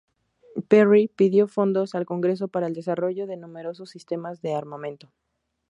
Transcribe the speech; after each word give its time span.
Perry 0.67 1.09
pidió 1.09 1.47
fondos 1.47 1.93
al 1.93 2.07
Congreso 2.07 2.47
para 2.47 2.65
el 2.65 2.73
desarrollo 2.73 3.27
de 3.27 3.37
numerosos 3.37 3.91
sistemas 3.91 4.41
de 4.41 4.55
armamento. 4.55 5.13